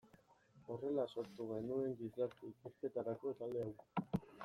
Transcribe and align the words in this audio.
Horrela 0.75 1.05
sortu 1.17 1.47
genuen 1.51 1.95
gizarte 2.01 2.53
ikerketarako 2.55 3.39
talde 3.43 3.67
hau. 3.69 4.23